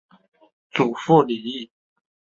[0.71, 1.69] 祖父李毅。